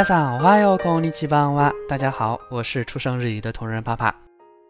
[0.00, 1.72] さん、おはよう、こんにち哇！
[1.86, 4.14] 大家好，我是出生日语的同仁帕帕。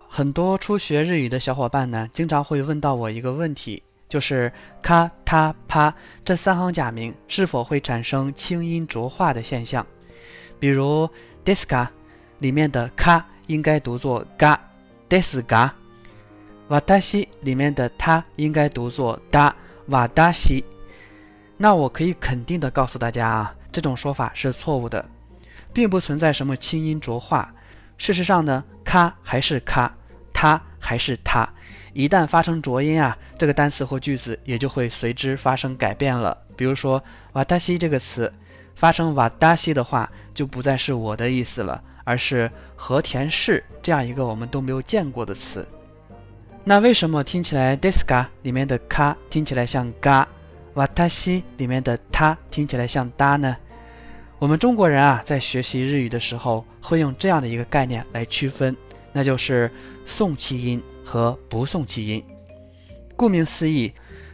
[0.08, 5.94] 很多初学日语的小伙伴呢，经常会问到我一个问题，就是“咔、他”“啪”
[6.24, 9.86] 这三行假名是否会产生轻音浊化的现象？
[10.58, 11.08] 比如
[11.44, 11.86] d i s ka”
[12.40, 14.58] 里面的 “ka” 应该读作嘎
[15.08, 15.70] d i s u a
[16.68, 19.54] w a t a s i 里面的“他”应该读作哒 a
[19.86, 20.64] w a t a s i
[21.56, 23.54] 那我可以肯定的告诉大家啊。
[23.72, 25.04] 这种说法是错误的，
[25.72, 27.52] 并不存在什么清音浊化。
[27.98, 29.92] 事实上呢，咔还是咔，
[30.32, 31.48] 它还是它。
[31.94, 36.36] 一旦发生浊音啊，这个单词或句子也就会随之发生改变了。
[36.56, 38.32] 比如说，瓦达西这个词，
[38.76, 45.66] 发生瓦达西的话，就不再是我的意思了，而是和田氏这样一个我们都没有见过的词。
[46.64, 50.26] 那为什么听起来 disca 里面的咔听起来像嘎？
[50.74, 53.56] 瓦塔西里面的“他”听起来像“哒”呢。
[54.38, 58.74] 我们中国人啊，在学习日语的时候，会用这样的一个概念来区分，
[59.12, 59.70] 那就是
[60.06, 62.24] 送气音和不送气音。
[63.16, 63.92] 顾名思义，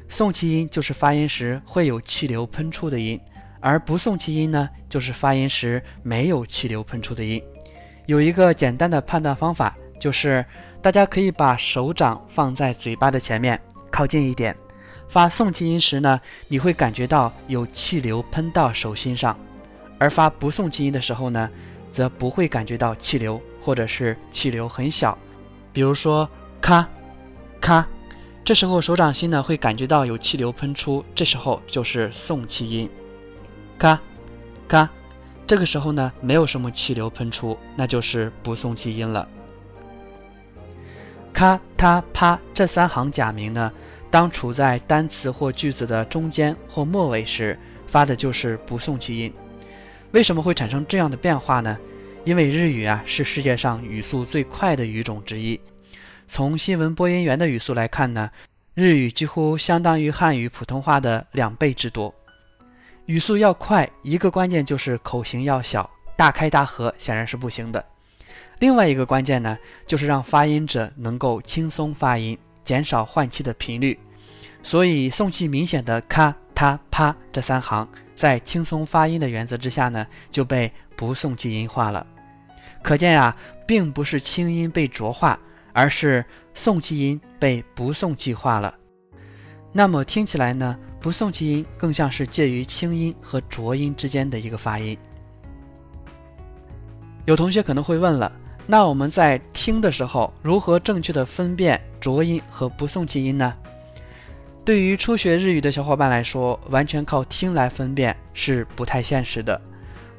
[0.09, 3.21] 送气音就是发音时会有气流喷出的音，
[3.61, 7.43] 而不送气音呢，就是发音时没有气流喷出的音。
[8.07, 10.45] 有一个简单的判断方法，就是
[10.81, 14.57] 大家可以把手掌放在嘴巴的前面，靠近一点。
[15.09, 19.37] 发送气音时呢，你会感觉到有气流喷到手心上，
[19.99, 21.49] 而发不送气音的时候呢，
[21.93, 25.17] 则不会感觉到气流，或者是气流很小。
[25.73, 26.29] 比如说，
[26.61, 26.87] 咔
[27.59, 27.87] 咔，
[28.45, 32.89] 这时候手掌心呢会感觉到有气流喷出，这时候就是送气音。
[33.79, 33.99] 咔
[34.69, 34.87] 咔，
[35.47, 39.27] 这个时候呢没有什么气流喷出，那就是不送气音了。
[41.33, 43.73] 咔嗒啪，这三行假名呢。
[44.11, 49.33] 当处在单词或句子的中间或末尾时，发的就是不送气音。
[50.13, 51.79] 为什么会产生这样的变化呢？
[52.25, 55.59] 因为日语啊是世界上语速最快的语种之一。
[56.27, 58.31] 从新闻播音员的语速来看呢，
[58.75, 62.13] 日语几乎相当于汉语普通话的两倍之多。
[63.07, 67.83] 语速要快，一个关键就是口型要小，大开大合显然是不行的。
[68.59, 69.57] 另外一个关键呢，
[69.87, 73.99] 就是让发音者能够轻松发音，减少换气的频率。
[74.63, 77.87] 所以送气明显的咔、塔、啪这三行，
[78.17, 82.07] 在轻松发音的原则之下呢，就被不送气音化了。
[82.83, 83.35] 可见呀，
[83.67, 85.39] 并不是轻音被浊化，
[85.73, 86.25] 而是
[86.55, 88.75] 送气音被不送气化了。
[89.73, 94.97] 那么听起来呢，不送气音更像是介于轻音和浊音之间的一个发音。
[97.27, 98.31] 有同学可能会问了，
[98.67, 103.53] 那我们在听的时候如何正确的分辨浊音和不送气音呢？
[104.69, 109.59] 对于初学日语的小伙伴来说，完全靠听来分辨是不太现实的。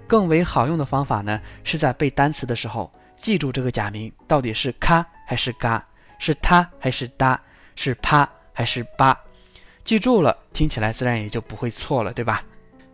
[0.07, 5.85] 更为好用的方法呢，是在背单词的时候记住这个假名到底是咔还是嘎，
[6.17, 7.39] 是它还是哒，
[7.75, 9.15] 是啪还是吧。
[9.85, 12.41] 记住了，听起来自然也就不会错了，对吧？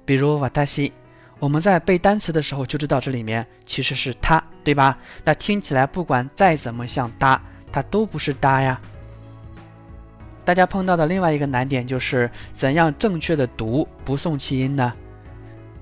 [0.04, 0.92] 比如瓦达西，
[1.40, 4.98] 我们在背单词的时候就知道这里面其实是它，对吧？
[5.24, 7.42] 那听起来不管再怎么像哒，
[7.72, 8.78] 它都不是哒呀。
[10.46, 14.94] 大家碰到的另外一个难点就是怎样正确的读不送气音呢？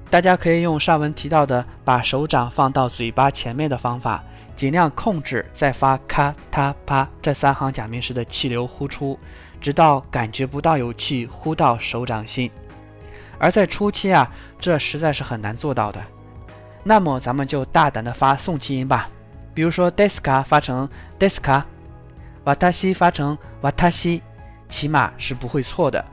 [0.09, 4.23] 大家可以用上文提到的把手掌放到嘴巴前面的方法，
[4.55, 9.19] 尽量控制再发咔、他、啪这三行假名时的气流呼出，
[9.59, 12.49] 直到感觉不到有气呼到手掌心。
[13.37, 14.31] 而在初期啊，
[14.61, 15.99] 这实在是很难做到的。
[16.83, 19.09] 那么咱们就大胆的发送气音吧，
[19.53, 20.87] 比如说 d e s k a 发成
[21.19, 21.57] d e s k a
[22.45, 24.21] w 发成 w a 西。
[24.73, 26.03] 起码是不会错的。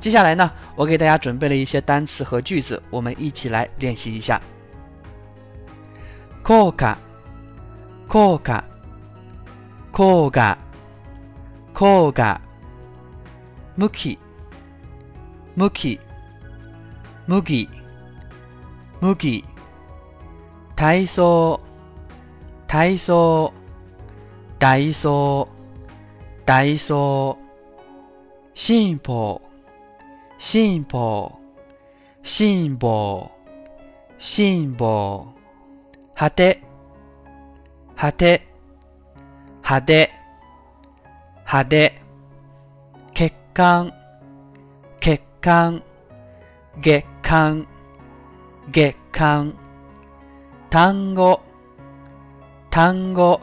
[0.00, 4.40] 接下来呢，我给大家准备了一些单词和句子，我们一起来练习一下。
[6.44, 6.96] 高加，
[8.06, 8.62] 高加，
[9.90, 10.56] 高加，
[11.72, 12.40] 高加，
[13.74, 14.16] 木器，
[15.56, 15.98] 木器，
[17.26, 17.68] 木器，
[19.00, 19.44] 木器，
[20.76, 21.58] 大松，
[22.68, 23.52] 大松，
[24.60, 25.48] 大松，
[26.44, 27.39] 大松。
[28.62, 29.40] 進歩
[30.36, 31.32] 進歩
[32.22, 33.30] 辛抱
[34.18, 35.26] 辛抱
[36.14, 36.62] 果て
[37.96, 38.46] 果て
[39.62, 40.10] 派手
[41.46, 42.02] 派手
[43.14, 43.90] 血管
[45.00, 45.82] 血管
[46.82, 47.66] 月間
[48.70, 49.54] 月間
[50.68, 51.40] 単語
[52.68, 53.40] 単語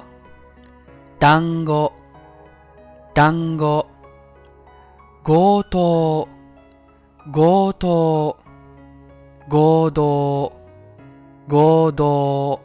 [1.19, 1.91] 単語
[3.15, 3.87] 単語
[5.27, 6.25] 共同、
[7.33, 8.33] 共同、
[9.49, 10.49] 共同、
[11.49, 12.57] 共同，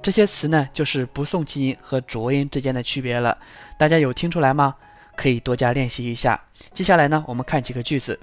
[0.00, 3.36] 这些词呢，就是不送气音和浊音之间的区别了。
[3.78, 4.74] 大家有听出来吗？
[5.14, 6.42] 可以多加练习一下。
[6.72, 8.18] 接下来呢，我们看几个句子。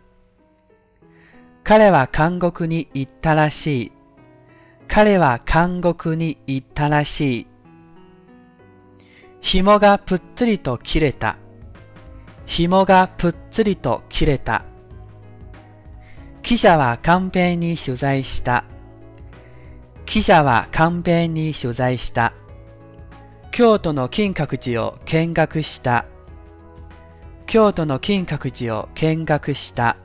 [1.64, 2.66] 他去了韩国，去
[3.22, 3.48] たら
[7.04, 7.48] しい。
[9.44, 11.36] 紐がぷっつりと切れた。
[12.54, 14.64] 紐がぷっつりと切れた。
[16.44, 18.64] 記者は完璧に取材した。
[20.06, 22.32] 記者は完璧に取材した。
[23.50, 26.06] 京都の金閣寺を見学した。
[27.48, 29.96] 京都の金閣寺を見学した。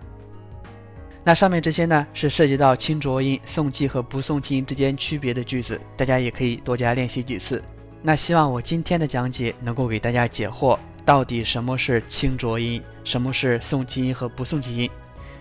[1.25, 7.62] 那上面这些呢，是涉及到清浊音送气和不送气音之间区别的句子，大家也可以多加练习几次。
[8.00, 10.79] 那希望我今天的讲解能够给大家解惑。
[11.08, 12.82] 到底什么是清浊音？
[13.02, 14.90] 什么是送气音和不送气音？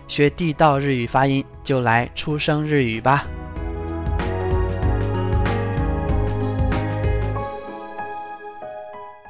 [0.08, 3.26] 学地道日语发音，就来初声日语吧。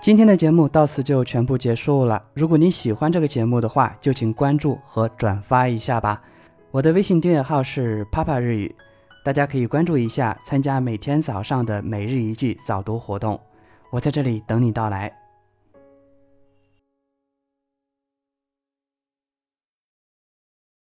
[0.00, 2.23] 今天的节目到此就全部结束了。
[2.35, 6.23] 如果您喜欢这个节目的话，就请关注和转发一下吧。
[6.70, 8.73] 我的微信订阅号是“帕帕日语”，
[9.25, 13.37] 大家可以关注一下，参加每天早上的每日一句早读活动。
[13.91, 15.12] 我在这里等你到来。